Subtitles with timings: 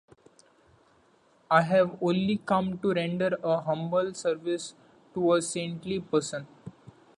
[1.51, 4.73] I have only come to render a humble service
[5.13, 6.47] to a saintly person.